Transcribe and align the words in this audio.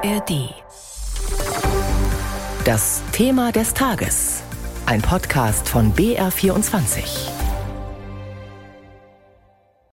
ARD. 0.00 0.54
Das 2.64 3.02
Thema 3.10 3.50
des 3.50 3.74
Tages. 3.74 4.44
Ein 4.86 5.02
Podcast 5.02 5.68
von 5.68 5.92
BR24. 5.92 7.30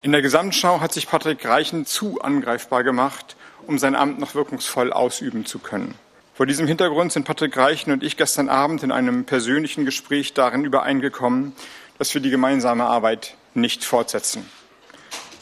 In 0.03 0.11
der 0.11 0.21
Gesamtschau 0.21 0.79
hat 0.79 0.93
sich 0.93 1.07
Patrick 1.07 1.43
Reichen 1.47 1.87
zu 1.87 2.21
angreifbar 2.21 2.83
gemacht, 2.83 3.35
um 3.65 3.79
sein 3.79 3.95
Amt 3.95 4.19
noch 4.19 4.35
wirkungsvoll 4.35 4.93
ausüben 4.93 5.47
zu 5.47 5.57
können. 5.57 5.95
Vor 6.35 6.45
diesem 6.45 6.67
Hintergrund 6.67 7.11
sind 7.11 7.25
Patrick 7.25 7.57
Reichen 7.57 7.91
und 7.91 8.03
ich 8.03 8.15
gestern 8.15 8.47
Abend 8.47 8.83
in 8.83 8.91
einem 8.91 9.25
persönlichen 9.25 9.85
Gespräch 9.85 10.35
darin 10.35 10.65
übereingekommen, 10.65 11.53
dass 11.97 12.13
wir 12.13 12.21
die 12.21 12.29
gemeinsame 12.29 12.83
Arbeit 12.83 13.33
nicht 13.55 13.83
fortsetzen. 13.83 14.45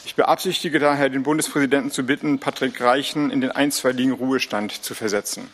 Ich 0.06 0.16
beabsichtige 0.16 0.80
daher, 0.80 1.10
den 1.10 1.24
Bundespräsidenten 1.24 1.92
zu 1.92 2.04
bitten, 2.04 2.40
Patrick 2.40 2.82
Reichen 2.82 3.32
in 3.32 3.42
den 3.42 3.52
einstweiligen 3.52 4.14
Ruhestand 4.14 4.84
zu 4.84 4.96
versetzen. 4.96 5.50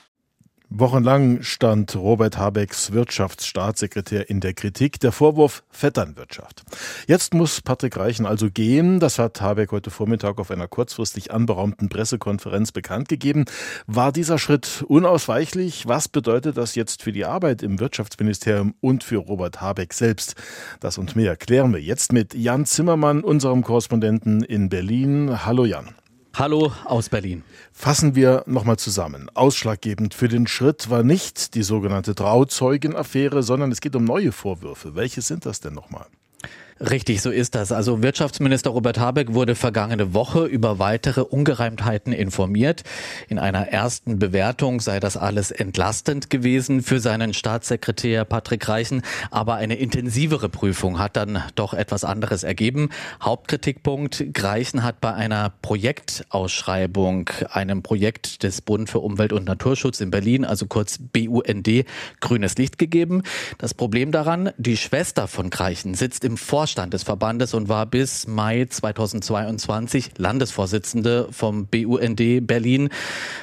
Wochenlang 0.72 1.42
stand 1.42 1.96
Robert 1.96 2.38
Habecks 2.38 2.92
Wirtschaftsstaatssekretär 2.92 4.30
in 4.30 4.40
der 4.40 4.54
Kritik. 4.54 5.00
Der 5.00 5.12
Vorwurf 5.12 5.64
Vetternwirtschaft. 5.72 6.62
Jetzt 7.08 7.34
muss 7.34 7.62
Patrick 7.62 7.98
Reichen 7.98 8.28
also 8.28 8.52
gehen. 8.52 9.00
Das 9.00 9.18
hat 9.18 9.42
Habeck 9.42 9.72
heute 9.72 9.90
Vormittag 9.90 10.38
auf 10.38 10.52
einer 10.52 10.68
kurzfristig 10.68 11.32
anberaumten 11.32 11.90
Pressekonferenz 11.90 12.72
bekannt 12.72 13.10
gegeben. 13.10 13.46
War 13.88 14.12
dieser 14.12 14.38
Schritt 14.38 14.86
unausweichlich? 14.88 15.88
Was 15.88 16.08
bedeutet 16.08 16.56
das 16.56 16.76
jetzt 16.76 17.02
für 17.02 17.12
die 17.12 17.26
Arbeit 17.26 17.64
im 17.64 17.80
Wirtschaftsministerium 17.80 18.76
und 18.80 19.04
für 19.04 19.18
Robert 19.18 19.62
Habeck 19.62 19.92
selbst? 19.92 20.36
Das 20.82 21.00
und 21.00 21.16
mehr 21.16 21.36
klären 21.36 21.74
wir 21.74 21.82
jetzt 21.82 22.14
mit 22.14 22.36
Jan 22.36 22.68
Zimmermann, 22.68 23.24
unserem 23.24 23.64
Korrespondenten 23.64 24.44
in 24.44 24.70
Berlin. 24.70 25.46
Hallo 25.48 25.66
Jan. 25.66 25.96
Hallo 26.40 26.72
aus 26.86 27.10
Berlin. 27.10 27.44
Fassen 27.74 28.16
wir 28.16 28.46
nochmal 28.48 28.78
zusammen. 28.78 29.30
Ausschlaggebend 29.34 30.14
für 30.14 30.30
den 30.30 30.48
Schritt 30.48 30.90
war 30.90 31.04
nicht 31.04 31.54
die 31.54 31.64
sogenannte 31.64 32.16
Trauzeugenaffäre, 32.16 33.44
sondern 33.44 33.74
es 33.74 33.82
geht 33.82 33.94
um 33.94 34.06
neue 34.06 34.32
Vorwürfe. 34.32 34.96
Welche 34.96 35.22
sind 35.22 35.46
das 35.46 35.60
denn 35.60 35.74
nochmal? 35.74 36.06
Richtig, 36.80 37.22
so 37.22 37.30
ist 37.30 37.56
das. 37.56 37.74
Also 37.74 38.02
Wirtschaftsminister 38.02 38.70
Robert 38.70 39.00
Habeck 39.00 39.34
wurde 39.34 39.56
vergangene 39.56 40.14
Woche 40.14 40.46
über 40.46 40.80
weitere 40.80 41.20
Ungereimtheiten 41.22 42.14
informiert. 42.14 42.84
In 43.28 43.38
einer 43.38 43.68
ersten 43.68 44.18
Bewertung 44.18 44.80
sei 44.80 45.02
das 45.02 45.18
alles 45.18 45.52
entlastend 45.52 46.30
gewesen 46.30 46.82
für 46.82 47.02
seinen 47.02 47.34
Staatssekretär 47.34 48.24
Patrick 48.24 48.70
Reichen, 48.70 49.02
aber 49.30 49.56
eine 49.56 49.76
intensivere 49.76 50.48
Prüfung 50.48 51.00
hat 51.00 51.18
dann 51.18 51.44
doch 51.56 51.74
etwas 51.74 52.06
anderes 52.06 52.44
ergeben. 52.44 52.92
Hauptkritikpunkt, 53.22 54.24
Reichen 54.38 54.82
hat 54.82 55.02
bei 55.02 55.14
einer 55.14 55.52
Projektausschreibung, 55.62 57.30
einem 57.52 57.84
Projekt 57.84 58.44
des 58.44 58.62
Bund 58.62 58.90
für 58.90 59.00
Umwelt 59.00 59.34
und 59.34 59.44
Naturschutz 59.44 60.00
in 60.00 60.12
Berlin, 60.12 60.46
also 60.46 60.66
kurz 60.66 60.98
BUND, 60.98 61.86
grünes 62.22 62.58
Licht 62.58 62.78
gegeben. 62.78 63.24
Das 63.58 63.74
Problem 63.74 64.14
daran, 64.14 64.52
die 64.58 64.78
Schwester 64.78 65.28
von 65.28 65.52
Reichen 65.52 65.94
sitzt 65.94 66.24
im 66.24 66.38
Vorstand 66.38 66.69
Vorstand 66.70 66.94
und 67.56 67.68
war 67.68 67.88
bis 67.88 68.28
Mai 68.28 68.66
2022 68.70 70.12
Landesvorsitzende 70.18 71.28
vom 71.32 71.66
BUND 71.66 72.46
Berlin. 72.46 72.90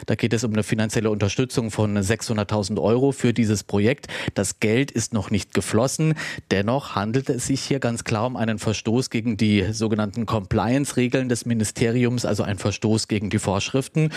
Da 0.06 0.14
geht 0.14 0.32
es 0.32 0.44
um 0.44 0.52
eine 0.52 0.62
finanzielle 0.62 1.10
Unterstützung 1.10 1.72
von 1.72 1.98
600.000 1.98 2.80
Euro 2.80 3.10
für 3.10 3.32
dieses 3.32 3.64
Projekt. 3.64 4.06
Das 4.34 4.60
Geld 4.60 4.92
ist 4.92 5.12
noch 5.12 5.32
nicht 5.32 5.54
geflossen. 5.54 6.14
Dennoch 6.52 6.94
handelt 6.94 7.28
es 7.28 7.48
sich 7.48 7.62
hier 7.62 7.80
ganz 7.80 8.04
klar 8.04 8.26
um 8.26 8.36
einen 8.36 8.60
Verstoß 8.60 9.10
gegen 9.10 9.36
die 9.36 9.72
sogenannten 9.72 10.24
Compliance-Regeln 10.24 11.28
des 11.28 11.46
Ministeriums, 11.46 12.24
also 12.24 12.44
ein 12.44 12.58
Verstoß 12.58 13.08
gegen 13.08 13.28
die 13.28 13.40
Vorschriften. 13.40 14.10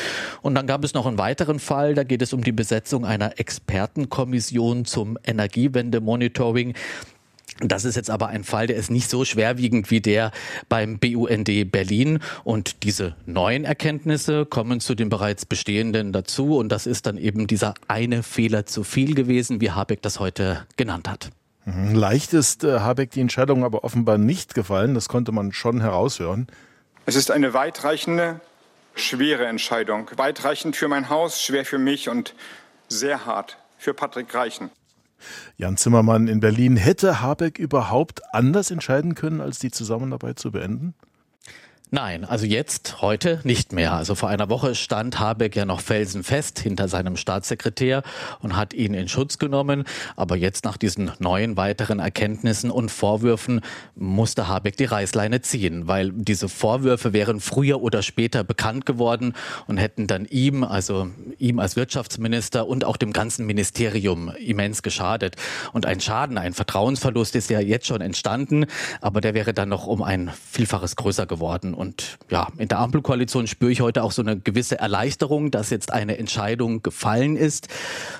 Und 0.44 0.54
dann 0.54 0.68
gab 0.68 0.84
es 0.84 0.94
noch 0.94 1.08
einen 1.08 1.18
weiteren 1.18 1.58
Fall. 1.58 1.96
Da 1.96 2.04
geht 2.04 2.22
es 2.22 2.32
um 2.32 2.44
die 2.44 2.52
Besetzung 2.52 3.06
einer 3.06 3.40
Expertenkommission 3.40 4.86
zum 4.86 5.18
Energiewende-Monitoring. 5.26 6.76
Das 7.62 7.84
ist 7.84 7.96
jetzt 7.96 8.10
aber 8.10 8.28
ein 8.28 8.44
Fall, 8.44 8.68
der 8.68 8.78
ist 8.78 8.90
nicht 8.90 9.10
so 9.10 9.26
schwerwiegend 9.26 9.92
wie 9.92 10.00
der 10.00 10.32
beim 10.70 10.98
BUND 10.98 11.72
Berlin. 11.72 12.20
Und 12.44 12.84
diese 12.84 13.16
neuen 13.26 13.66
Erkenntnisse 13.66 14.46
kommen 14.46 14.80
zu 14.80 14.96
den 14.96 15.10
bereits 15.10 15.46
bestehenden 15.46 16.14
dazu. 16.14 16.58
Und 16.58 16.70
das 16.70 16.88
ist 16.88 17.06
dann 17.06 17.18
eben 17.18 17.48
dieser 17.48 17.74
eine 17.88 18.24
Fehler 18.24 18.66
zu 18.66 18.84
viel 18.84 19.14
gewesen, 19.14 19.60
wie 19.60 19.72
Habeck 19.72 20.02
das 20.02 20.20
heute 20.20 20.66
genannt 20.78 21.10
hat. 21.10 21.32
Mhm. 21.66 21.96
Leicht 21.96 22.34
ist 22.34 22.64
äh, 22.64 22.80
Habeck 22.80 23.12
die 23.12 23.22
Entscheidung 23.22 23.66
aber 23.66 23.84
offenbar 23.84 24.18
nicht 24.18 24.54
gefallen. 24.56 24.94
Das 24.94 25.10
konnte 25.10 25.32
man 25.32 25.52
schon 25.52 25.82
heraushören. 25.82 26.48
Es 27.06 27.16
ist 27.16 27.32
eine 27.32 27.54
weitreichende, 27.54 28.40
schwere 28.96 29.48
Entscheidung. 29.48 30.10
Weitreichend 30.16 30.76
für 30.76 30.88
mein 30.88 31.10
Haus, 31.10 31.42
schwer 31.42 31.66
für 31.66 31.78
mich 31.78 32.08
und 32.08 32.36
sehr 32.88 33.26
hart 33.26 33.58
für 33.78 33.94
Patrick 33.94 34.34
Reichen. 34.34 34.70
Jan 35.58 35.78
Zimmermann 35.78 36.28
in 36.28 36.40
Berlin. 36.40 36.78
Hätte 36.78 37.22
Habeck 37.22 37.60
überhaupt 37.60 38.22
anders 38.34 38.72
entscheiden 38.72 39.16
können, 39.16 39.42
als 39.42 39.60
die 39.60 39.72
Zusammenarbeit 39.72 40.40
zu 40.40 40.52
beenden? 40.52 40.94
Nein, 41.92 42.24
also 42.24 42.46
jetzt, 42.46 43.02
heute 43.02 43.42
nicht 43.46 43.74
mehr. 43.74 43.94
Also 43.94 44.14
vor 44.14 44.30
einer 44.30 44.48
Woche 44.48 44.76
stand 44.76 45.20
Habeck 45.20 45.56
ja 45.56 45.66
noch 45.66 45.82
felsenfest 45.82 46.60
hinter 46.60 46.88
seinem 46.88 47.18
Staatssekretär 47.18 48.04
und 48.42 48.56
hat 48.56 48.76
ihn 48.76 48.94
in 48.94 49.08
Schutz 49.08 49.40
genommen. 49.40 49.86
Aber 50.16 50.36
jetzt 50.36 50.66
nach 50.66 50.78
diesen 50.78 51.12
neuen 51.18 51.58
weiteren 51.58 51.98
Erkenntnissen 51.98 52.70
und 52.70 52.92
Vorwürfen 52.92 53.62
musste 53.96 54.48
Habeck 54.48 54.78
die 54.78 54.86
Reißleine 54.86 55.42
ziehen, 55.42 55.88
weil 55.88 56.12
diese 56.12 56.48
Vorwürfe 56.48 57.12
wären 57.12 57.40
früher 57.40 57.82
oder 57.82 58.04
später 58.04 58.44
bekannt 58.44 58.86
geworden 58.86 59.34
und 59.66 59.78
hätten 59.78 60.06
dann 60.06 60.26
ihm, 60.26 60.64
also 60.64 61.08
ihm 61.40 61.58
als 61.58 61.76
Wirtschaftsminister 61.76 62.68
und 62.68 62.86
auch 62.86 62.98
dem 62.98 63.14
ganzen 63.14 63.48
Ministerium 63.48 64.32
immens 64.38 64.84
geschadet. 64.84 65.38
Und 65.74 65.88
ein 65.88 66.00
Schaden, 66.02 66.38
ein 66.38 66.54
Vertrauensverlust 66.54 67.36
ist 67.36 67.50
ja 67.50 67.60
jetzt 67.60 67.88
schon 67.88 68.02
entstanden, 68.02 68.68
aber 69.02 69.22
der 69.22 69.34
wäre 69.34 69.56
dann 69.56 69.70
noch 69.70 69.88
um 69.88 70.04
ein 70.04 70.30
Vielfaches 70.52 70.96
größer 70.96 71.26
geworden. 71.26 71.78
Und 71.80 72.18
ja, 72.30 72.50
in 72.58 72.68
der 72.68 72.80
Ampelkoalition 72.80 73.48
spüre 73.48 73.72
ich 73.72 73.80
heute 73.80 74.04
auch 74.04 74.12
so 74.12 74.22
eine 74.22 74.38
gewisse 74.38 74.78
Erleichterung, 74.78 75.50
dass 75.50 75.70
jetzt 75.70 75.94
eine 75.94 76.18
Entscheidung 76.18 76.84
gefallen 76.84 77.38
ist, 77.38 77.70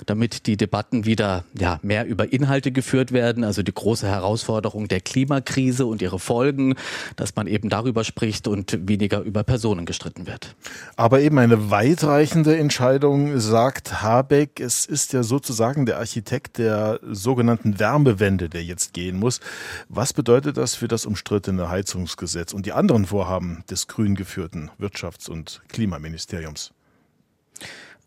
damit 0.06 0.48
die 0.48 0.56
Debatten 0.56 1.04
wieder 1.04 1.44
ja, 1.60 1.78
mehr 1.82 2.06
über 2.06 2.32
Inhalte 2.32 2.72
geführt 2.72 3.12
werden. 3.12 3.44
Also 3.44 3.62
die 3.62 3.74
große 3.74 4.08
Herausforderung 4.08 4.88
der 4.88 5.02
Klimakrise 5.02 5.86
und 5.86 6.02
ihre 6.02 6.20
Folgen, 6.20 6.76
dass 7.18 7.36
man 7.36 7.48
eben 7.48 7.68
darüber 7.68 8.06
spricht 8.06 8.48
und 8.48 8.88
weniger 8.88 9.20
über 9.20 9.44
Personen 9.44 9.86
gestritten 9.86 10.26
wird. 10.26 10.56
Aber 10.96 11.20
eben 11.20 11.38
eine 11.38 11.70
weitreichende 11.70 12.58
Entscheidung, 12.58 13.42
sagt 13.42 14.02
Habeck. 14.02 14.62
Es 14.62 14.86
ist 14.86 15.12
ja 15.12 15.22
sozusagen 15.22 15.86
der 15.86 15.98
Architekt 15.98 16.60
der 16.60 17.02
sogenannten 17.12 17.78
Wärmewende, 17.78 18.48
der 18.48 18.64
jetzt 18.64 18.94
gehen 18.94 19.20
muss. 19.20 19.42
Was 19.90 20.14
bedeutet 20.14 20.56
das 20.56 20.76
für 20.76 20.88
das 20.88 21.06
umstrittene 21.06 21.70
Heizungsgesetz 21.70 22.54
und 22.54 22.66
die 22.66 22.72
anderen 22.72 23.06
Vorhaben? 23.06 23.49
Des 23.70 23.88
grün 23.88 24.16
geführten 24.16 24.72
Wirtschafts- 24.80 25.30
und 25.30 25.62
Klimaministeriums. 25.68 26.74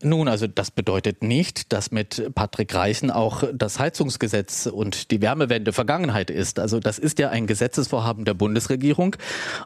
Nun, 0.03 0.27
also 0.27 0.47
das 0.47 0.71
bedeutet 0.71 1.23
nicht, 1.23 1.71
dass 1.71 1.91
mit 1.91 2.31
Patrick 2.35 2.75
Reichen 2.75 3.09
auch 3.09 3.43
das 3.53 3.79
Heizungsgesetz 3.79 4.65
und 4.65 5.11
die 5.11 5.21
Wärmewende 5.21 5.71
Vergangenheit 5.71 6.29
ist. 6.29 6.59
Also 6.59 6.79
das 6.79 6.99
ist 6.99 7.19
ja 7.19 7.29
ein 7.29 7.47
Gesetzesvorhaben 7.47 8.25
der 8.25 8.33
Bundesregierung. 8.33 9.15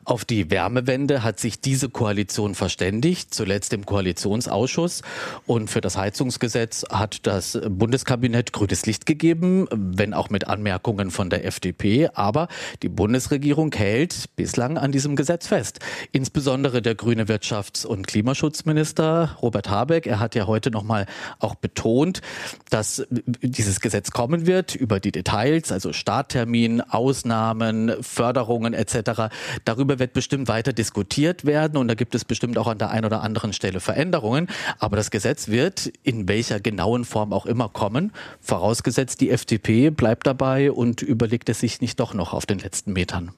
Auf 0.04 0.26
die 0.26 0.52
Wärmewende 0.52 1.24
hat 1.24 1.40
sich 1.40 1.60
diese 1.60 1.90
Koalition 1.90 2.54
verständigt, 2.54 3.34
zuletzt 3.34 3.74
im 3.74 3.86
Koalitionsausschuss. 3.86 5.02
Und 5.46 5.70
für 5.70 5.82
das 5.82 5.98
Heizungsgesetz 5.98 6.86
hat 6.92 7.26
das 7.26 7.60
Bundeskabinett 7.68 8.54
grünes 8.54 8.86
Licht 8.86 9.06
gegeben, 9.06 9.68
wenn 9.72 10.14
auch 10.14 10.30
mit 10.30 10.48
Anmerkungen 10.48 11.10
von 11.10 11.30
der 11.30 11.46
FDP. 11.46 12.10
Aber 12.14 12.48
die 12.84 12.90
Bundesregierung 12.90 13.74
hält 13.74 14.36
bislang 14.36 14.78
an 14.78 14.92
diesem 14.92 15.16
Gesetz 15.16 15.48
fest. 15.48 15.80
Insbesondere 16.12 16.82
der 16.82 16.96
grüne 16.96 17.26
Wirtschafts- 17.26 17.86
und 17.86 18.06
Klimaschutzminister 18.06 19.38
Robert 19.42 19.70
Habeck. 19.70 20.06
Er 20.06 20.20
hat 20.20 20.27
hat 20.28 20.36
ja 20.36 20.46
heute 20.46 20.72
nochmal 20.72 21.06
auch 21.40 21.56
betont, 21.56 22.22
dass 22.70 23.08
dieses 23.42 23.80
Gesetz 23.80 24.12
kommen 24.12 24.46
wird 24.46 24.76
über 24.76 25.00
die 25.00 25.14
Details, 25.14 25.72
also 25.72 25.94
Starttermin, 25.94 26.82
Ausnahmen, 26.82 27.94
Förderungen 28.02 28.74
etc. 28.74 29.34
Darüber 29.64 30.00
wird 30.00 30.12
bestimmt 30.12 30.50
weiter 30.50 30.74
diskutiert 30.74 31.46
werden 31.46 31.78
und 31.78 31.88
da 31.88 31.94
gibt 31.94 32.14
es 32.14 32.26
bestimmt 32.26 32.58
auch 32.58 32.68
an 32.68 32.78
der 32.78 32.90
einen 32.90 33.06
oder 33.06 33.22
anderen 33.22 33.54
Stelle 33.54 33.80
Veränderungen. 33.80 34.48
Aber 34.80 34.98
das 34.98 35.12
Gesetz 35.12 35.48
wird 35.48 35.88
in 36.04 36.28
welcher 36.28 36.60
genauen 36.60 37.06
Form 37.06 37.32
auch 37.32 37.46
immer 37.46 37.70
kommen, 37.70 38.12
vorausgesetzt 38.42 39.22
die 39.22 39.32
FDP 39.32 39.92
bleibt 39.92 40.28
dabei 40.28 40.74
und 40.74 41.02
überlegt 41.02 41.48
es 41.48 41.62
sich 41.62 41.80
nicht 41.80 42.02
doch 42.02 42.14
noch 42.14 42.34
auf 42.34 42.46
den 42.46 42.60
letzten 42.60 42.92
Metern. 42.92 43.32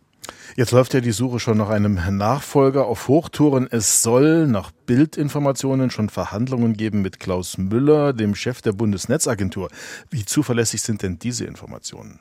Jetzt 0.55 0.71
läuft 0.71 0.93
ja 0.93 1.01
die 1.01 1.11
Suche 1.11 1.39
schon 1.39 1.57
nach 1.57 1.69
einem 1.69 1.99
Nachfolger 2.17 2.85
auf 2.85 3.07
Hochtouren. 3.07 3.67
Es 3.69 4.01
soll 4.01 4.47
nach 4.47 4.71
Bildinformationen 4.71 5.91
schon 5.91 6.09
Verhandlungen 6.09 6.73
geben 6.73 7.01
mit 7.01 7.19
Klaus 7.19 7.57
Müller, 7.57 8.13
dem 8.13 8.35
Chef 8.35 8.61
der 8.61 8.73
Bundesnetzagentur. 8.73 9.69
Wie 10.09 10.25
zuverlässig 10.25 10.81
sind 10.81 11.03
denn 11.03 11.19
diese 11.19 11.45
Informationen? 11.45 12.19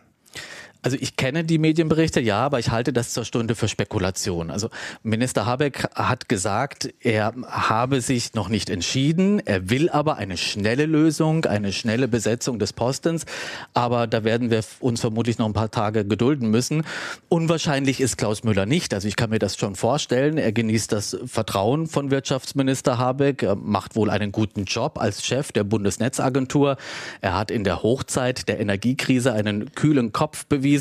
Also 0.88 0.96
ich 1.02 1.16
kenne 1.16 1.44
die 1.44 1.58
Medienberichte, 1.58 2.18
ja, 2.18 2.38
aber 2.38 2.60
ich 2.60 2.70
halte 2.70 2.94
das 2.94 3.12
zur 3.12 3.26
Stunde 3.26 3.54
für 3.54 3.68
Spekulation. 3.68 4.50
Also 4.50 4.70
Minister 5.02 5.44
Habeck 5.44 5.86
hat 5.94 6.30
gesagt, 6.30 6.94
er 7.00 7.34
habe 7.46 8.00
sich 8.00 8.32
noch 8.32 8.48
nicht 8.48 8.70
entschieden, 8.70 9.38
er 9.44 9.68
will 9.68 9.90
aber 9.90 10.16
eine 10.16 10.38
schnelle 10.38 10.86
Lösung, 10.86 11.44
eine 11.44 11.74
schnelle 11.74 12.08
Besetzung 12.08 12.58
des 12.58 12.72
Postens, 12.72 13.26
aber 13.74 14.06
da 14.06 14.24
werden 14.24 14.50
wir 14.50 14.64
uns 14.80 15.02
vermutlich 15.02 15.36
noch 15.36 15.44
ein 15.44 15.52
paar 15.52 15.70
Tage 15.70 16.06
gedulden 16.06 16.48
müssen. 16.48 16.84
Unwahrscheinlich 17.28 18.00
ist 18.00 18.16
Klaus 18.16 18.42
Müller 18.42 18.64
nicht, 18.64 18.94
also 18.94 19.08
ich 19.08 19.16
kann 19.16 19.28
mir 19.28 19.38
das 19.38 19.58
schon 19.58 19.74
vorstellen, 19.74 20.38
er 20.38 20.52
genießt 20.52 20.90
das 20.90 21.18
Vertrauen 21.26 21.86
von 21.86 22.10
Wirtschaftsminister 22.10 22.96
Habeck, 22.96 23.46
macht 23.56 23.94
wohl 23.94 24.08
einen 24.08 24.32
guten 24.32 24.64
Job 24.64 24.98
als 24.98 25.22
Chef 25.26 25.52
der 25.52 25.64
Bundesnetzagentur, 25.64 26.78
er 27.20 27.36
hat 27.36 27.50
in 27.50 27.64
der 27.64 27.82
Hochzeit 27.82 28.48
der 28.48 28.58
Energiekrise 28.58 29.34
einen 29.34 29.74
kühlen 29.74 30.12
Kopf 30.12 30.46
bewiesen. 30.46 30.77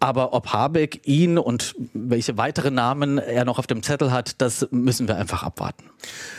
Aber 0.00 0.32
ob 0.32 0.52
Habeck 0.52 1.06
ihn 1.06 1.38
und 1.38 1.74
welche 1.92 2.36
weiteren 2.36 2.74
Namen 2.74 3.18
er 3.18 3.44
noch 3.44 3.58
auf 3.58 3.66
dem 3.66 3.82
Zettel 3.82 4.12
hat, 4.12 4.40
das 4.40 4.66
müssen 4.70 5.08
wir 5.08 5.16
einfach 5.16 5.42
abwarten. 5.42 5.84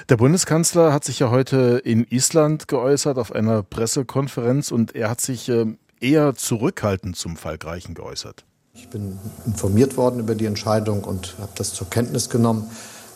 Der 0.09 0.17
Bundeskanzler 0.17 0.91
hat 0.91 1.03
sich 1.03 1.19
ja 1.19 1.29
heute 1.29 1.81
in 1.83 2.05
Island 2.09 2.67
geäußert 2.67 3.17
auf 3.17 3.31
einer 3.31 3.63
Pressekonferenz 3.63 4.71
und 4.71 4.95
er 4.95 5.09
hat 5.09 5.21
sich 5.21 5.49
ähm, 5.49 5.77
eher 5.99 6.35
zurückhaltend 6.35 7.15
zum 7.15 7.37
Fall 7.37 7.57
Greichen 7.57 7.93
geäußert. 7.93 8.43
Ich 8.73 8.89
bin 8.89 9.19
informiert 9.45 9.97
worden 9.97 10.19
über 10.19 10.35
die 10.35 10.45
Entscheidung 10.45 11.03
und 11.03 11.35
habe 11.39 11.51
das 11.55 11.73
zur 11.73 11.89
Kenntnis 11.89 12.29
genommen. 12.29 12.69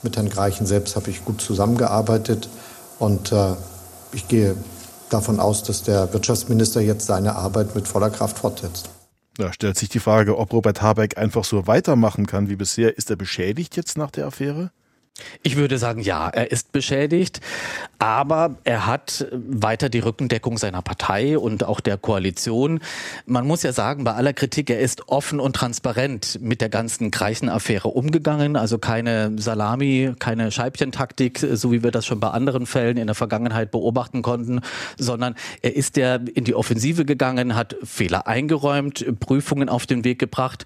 Mit 0.03 0.15
Herrn 0.15 0.29
Greichen 0.29 0.65
selbst 0.67 0.95
habe 0.95 1.09
ich 1.09 1.25
gut 1.25 1.41
zusammengearbeitet 1.41 2.47
und 2.99 3.31
äh, 3.31 3.55
ich 4.13 4.27
gehe 4.27 4.55
davon 5.09 5.39
aus, 5.39 5.63
dass 5.63 5.83
der 5.83 6.13
Wirtschaftsminister 6.13 6.81
jetzt 6.81 7.07
seine 7.07 7.35
Arbeit 7.35 7.75
mit 7.75 7.87
voller 7.87 8.09
Kraft 8.09 8.37
fortsetzt. 8.37 8.89
Da 9.37 9.53
stellt 9.53 9.77
sich 9.77 9.89
die 9.89 9.99
Frage, 9.99 10.37
ob 10.37 10.51
Robert 10.51 10.81
Habeck 10.81 11.17
einfach 11.17 11.43
so 11.43 11.67
weitermachen 11.67 12.25
kann 12.25 12.49
wie 12.49 12.55
bisher. 12.55 12.97
Ist 12.97 13.11
er 13.11 13.15
beschädigt 13.15 13.75
jetzt 13.77 13.97
nach 13.97 14.09
der 14.09 14.25
Affäre? 14.25 14.71
Ich 15.43 15.55
würde 15.55 15.77
sagen, 15.77 16.01
ja, 16.01 16.29
er 16.29 16.51
ist 16.51 16.71
beschädigt, 16.71 17.41
aber 17.99 18.57
er 18.63 18.85
hat 18.85 19.27
weiter 19.31 19.89
die 19.89 19.99
Rückendeckung 19.99 20.57
seiner 20.57 20.81
Partei 20.81 21.37
und 21.37 21.63
auch 21.63 21.79
der 21.79 21.97
Koalition. 21.97 22.79
Man 23.25 23.47
muss 23.47 23.63
ja 23.63 23.73
sagen, 23.73 24.03
bei 24.03 24.13
aller 24.13 24.33
Kritik, 24.33 24.69
er 24.69 24.79
ist 24.79 25.07
offen 25.07 25.39
und 25.39 25.55
transparent 25.55 26.39
mit 26.41 26.61
der 26.61 26.69
ganzen 26.69 27.09
Greichen-Affäre 27.09 27.87
umgegangen. 27.87 28.55
Also 28.55 28.77
keine 28.77 29.31
Salami, 29.37 30.13
keine 30.19 30.51
Scheibchentaktik, 30.51 31.39
so 31.39 31.71
wie 31.71 31.83
wir 31.83 31.91
das 31.91 32.05
schon 32.05 32.19
bei 32.19 32.29
anderen 32.29 32.65
Fällen 32.65 32.97
in 32.97 33.07
der 33.07 33.15
Vergangenheit 33.15 33.71
beobachten 33.71 34.21
konnten, 34.21 34.61
sondern 34.97 35.35
er 35.61 35.75
ist 35.75 35.97
ja 35.97 36.15
in 36.15 36.43
die 36.43 36.53
Offensive 36.53 37.05
gegangen, 37.05 37.55
hat 37.55 37.75
Fehler 37.83 38.27
eingeräumt, 38.27 39.05
Prüfungen 39.19 39.69
auf 39.69 39.87
den 39.87 40.03
Weg 40.03 40.19
gebracht. 40.19 40.65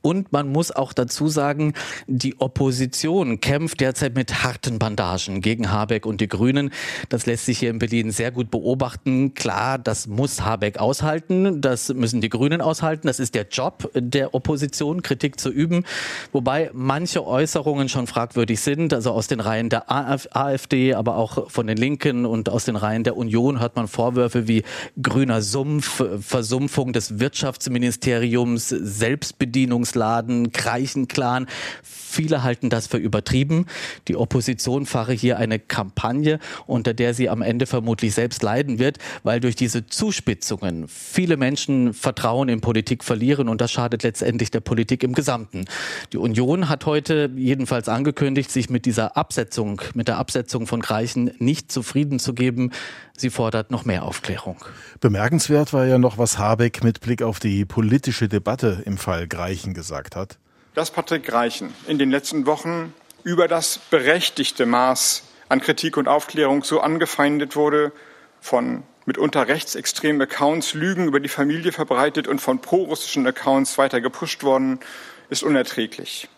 Und 0.00 0.32
man 0.32 0.48
muss 0.50 0.70
auch 0.70 0.92
dazu 0.92 1.28
sagen, 1.28 1.74
die 2.06 2.40
Opposition 2.40 3.40
kämpft 3.40 3.82
ja 3.82 3.89
derzeit 3.90 4.14
mit 4.14 4.44
harten 4.44 4.78
Bandagen 4.78 5.40
gegen 5.40 5.72
Habeck 5.72 6.06
und 6.06 6.20
die 6.20 6.28
Grünen. 6.28 6.70
Das 7.08 7.26
lässt 7.26 7.46
sich 7.46 7.58
hier 7.58 7.70
in 7.70 7.80
Berlin 7.80 8.12
sehr 8.12 8.30
gut 8.30 8.48
beobachten. 8.48 9.34
Klar, 9.34 9.78
das 9.78 10.06
muss 10.06 10.42
Habeck 10.42 10.78
aushalten, 10.78 11.60
das 11.60 11.92
müssen 11.92 12.20
die 12.20 12.28
Grünen 12.28 12.60
aushalten. 12.60 13.08
Das 13.08 13.18
ist 13.18 13.34
der 13.34 13.48
Job 13.48 13.90
der 13.96 14.32
Opposition, 14.32 15.02
Kritik 15.02 15.40
zu 15.40 15.50
üben. 15.50 15.82
Wobei 16.30 16.70
manche 16.72 17.26
Äußerungen 17.26 17.88
schon 17.88 18.06
fragwürdig 18.06 18.60
sind. 18.60 18.94
Also 18.94 19.10
aus 19.10 19.26
den 19.26 19.40
Reihen 19.40 19.70
der 19.70 19.90
AfD, 19.90 20.94
aber 20.94 21.16
auch 21.16 21.50
von 21.50 21.66
den 21.66 21.76
Linken 21.76 22.26
und 22.26 22.48
aus 22.48 22.66
den 22.66 22.76
Reihen 22.76 23.02
der 23.02 23.16
Union 23.16 23.58
hört 23.58 23.74
man 23.74 23.88
Vorwürfe 23.88 24.46
wie 24.46 24.62
grüner 25.02 25.42
Sumpf, 25.42 26.00
Versumpfung 26.20 26.92
des 26.92 27.18
Wirtschaftsministeriums, 27.18 28.68
Selbstbedienungsladen, 28.68 30.52
Kreichenclan. 30.52 31.48
Viele 31.82 32.44
halten 32.44 32.70
das 32.70 32.86
für 32.86 32.98
übertrieben. 32.98 33.66
Die 34.08 34.16
Opposition 34.16 34.86
fahre 34.86 35.12
hier 35.12 35.38
eine 35.38 35.58
Kampagne, 35.58 36.38
unter 36.66 36.94
der 36.94 37.14
sie 37.14 37.28
am 37.28 37.42
Ende 37.42 37.66
vermutlich 37.66 38.14
selbst 38.14 38.42
leiden 38.42 38.78
wird, 38.78 38.98
weil 39.22 39.40
durch 39.40 39.56
diese 39.56 39.86
Zuspitzungen 39.86 40.88
viele 40.88 41.36
Menschen 41.36 41.94
Vertrauen 41.94 42.48
in 42.48 42.60
Politik 42.60 43.04
verlieren 43.04 43.48
und 43.48 43.60
das 43.60 43.72
schadet 43.72 44.02
letztendlich 44.02 44.50
der 44.50 44.60
Politik 44.60 45.02
im 45.02 45.14
Gesamten. 45.14 45.64
Die 46.12 46.18
Union 46.18 46.68
hat 46.68 46.86
heute 46.86 47.30
jedenfalls 47.36 47.88
angekündigt, 47.88 48.50
sich 48.50 48.70
mit 48.70 48.86
dieser 48.86 49.16
Absetzung, 49.16 49.82
mit 49.94 50.08
der 50.08 50.18
Absetzung 50.18 50.66
von 50.66 50.80
Greichen 50.80 51.30
nicht 51.38 51.72
zufrieden 51.72 52.18
zu 52.18 52.34
geben. 52.34 52.72
Sie 53.16 53.30
fordert 53.30 53.70
noch 53.70 53.84
mehr 53.84 54.04
Aufklärung. 54.04 54.56
Bemerkenswert 55.00 55.72
war 55.72 55.86
ja 55.86 55.98
noch, 55.98 56.18
was 56.18 56.38
Habeck 56.38 56.82
mit 56.82 57.00
Blick 57.00 57.22
auf 57.22 57.38
die 57.38 57.64
politische 57.64 58.28
Debatte 58.28 58.82
im 58.86 58.96
Fall 58.96 59.28
Greichen 59.28 59.74
gesagt 59.74 60.16
hat. 60.16 60.38
Dass 60.74 60.90
Patrick 60.90 61.24
Greichen 61.24 61.70
in 61.86 61.98
den 61.98 62.10
letzten 62.10 62.46
Wochen 62.46 62.94
über 63.24 63.48
das 63.48 63.78
berechtigte 63.90 64.66
Maß 64.66 65.22
an 65.48 65.60
Kritik 65.60 65.96
und 65.96 66.08
Aufklärung 66.08 66.62
so 66.62 66.80
angefeindet 66.80 67.56
wurde, 67.56 67.92
von 68.40 68.82
mitunter 69.06 69.48
rechtsextremen 69.48 70.22
Accounts 70.22 70.74
Lügen 70.74 71.06
über 71.06 71.20
die 71.20 71.28
Familie 71.28 71.72
verbreitet 71.72 72.28
und 72.28 72.40
von 72.40 72.60
prorussischen 72.60 73.26
Accounts 73.26 73.76
weiter 73.78 74.00
gepusht 74.00 74.42
worden, 74.42 74.80
ist 75.28 75.42
unerträglich. 75.42 76.28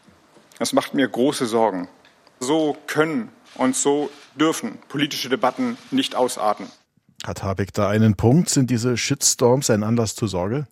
Das 0.59 0.73
macht 0.73 0.95
mir 0.95 1.09
große 1.09 1.47
Sorgen. 1.47 1.89
So 2.41 2.77
können 2.87 3.31
und 3.55 3.77
so 3.77 4.11
dürfen 4.35 4.79
politische 4.89 5.29
Debatten 5.29 5.77
nicht 5.91 6.15
ausarten. 6.15 6.71
Hat 7.25 7.43
Habeck 7.43 7.73
da 7.73 7.89
einen 7.89 8.17
Punkt? 8.17 8.49
Sind 8.49 8.71
diese 8.71 8.97
Shitstorms 8.97 9.71
ein 9.71 9.85
Anlass 9.85 10.15
zur 10.15 10.29
Sorge? 10.29 10.67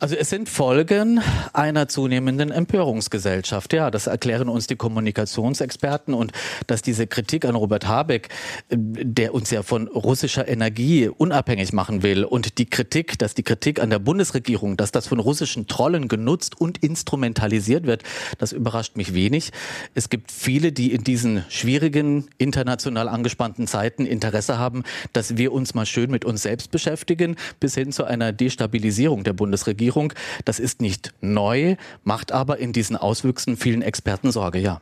Also 0.00 0.14
es 0.14 0.30
sind 0.30 0.48
Folgen 0.48 1.20
einer 1.52 1.88
zunehmenden 1.88 2.52
Empörungsgesellschaft. 2.52 3.72
Ja, 3.72 3.90
das 3.90 4.06
erklären 4.06 4.48
uns 4.48 4.68
die 4.68 4.76
Kommunikationsexperten 4.76 6.14
und 6.14 6.30
dass 6.68 6.82
diese 6.82 7.08
Kritik 7.08 7.44
an 7.44 7.56
Robert 7.56 7.88
Habeck, 7.88 8.28
der 8.70 9.34
uns 9.34 9.50
ja 9.50 9.64
von 9.64 9.88
russischer 9.88 10.46
Energie 10.46 11.08
unabhängig 11.08 11.72
machen 11.72 12.04
will 12.04 12.22
und 12.22 12.58
die 12.58 12.66
Kritik, 12.66 13.18
dass 13.18 13.34
die 13.34 13.42
Kritik 13.42 13.82
an 13.82 13.90
der 13.90 13.98
Bundesregierung, 13.98 14.76
dass 14.76 14.92
das 14.92 15.08
von 15.08 15.18
russischen 15.18 15.66
Trollen 15.66 16.06
genutzt 16.06 16.60
und 16.60 16.78
instrumentalisiert 16.78 17.84
wird, 17.84 18.04
das 18.38 18.52
überrascht 18.52 18.96
mich 18.96 19.14
wenig. 19.14 19.50
Es 19.96 20.10
gibt 20.10 20.30
viele, 20.30 20.70
die 20.70 20.92
in 20.92 21.02
diesen 21.02 21.44
schwierigen, 21.48 22.28
international 22.38 23.08
angespannten 23.08 23.66
Zeiten 23.66 24.06
Interesse 24.06 24.58
haben, 24.58 24.84
dass 25.12 25.36
wir 25.36 25.52
uns 25.52 25.74
mal 25.74 25.86
schön 25.86 26.12
mit 26.12 26.24
uns 26.24 26.42
selbst 26.42 26.70
beschäftigen, 26.70 27.34
bis 27.58 27.74
hin 27.74 27.90
zu 27.90 28.04
einer 28.04 28.32
Destabilisierung 28.32 29.24
der 29.24 29.32
Bundesregierung. 29.32 29.87
Regierung. 29.88 30.12
Das 30.44 30.58
ist 30.58 30.82
nicht 30.82 31.14
neu, 31.20 31.76
macht 32.04 32.30
aber 32.30 32.58
in 32.58 32.72
diesen 32.72 32.96
Auswüchsen 32.96 33.56
vielen 33.56 33.82
Experten 33.82 34.30
Sorge, 34.30 34.58
ja. 34.58 34.80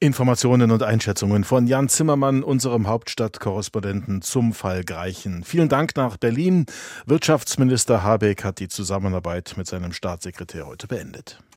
Informationen 0.00 0.72
und 0.72 0.82
Einschätzungen 0.82 1.44
von 1.44 1.68
Jan 1.68 1.88
Zimmermann, 1.88 2.42
unserem 2.42 2.88
Hauptstadtkorrespondenten 2.88 4.22
zum 4.22 4.52
Fall 4.52 4.82
Greichen. 4.82 5.44
Vielen 5.44 5.68
Dank 5.68 5.96
nach 5.96 6.16
Berlin. 6.16 6.66
Wirtschaftsminister 7.06 8.02
Habeck 8.02 8.42
hat 8.42 8.58
die 8.58 8.68
Zusammenarbeit 8.68 9.54
mit 9.56 9.68
seinem 9.68 9.92
Staatssekretär 9.92 10.66
heute 10.66 10.88
beendet. 10.88 11.38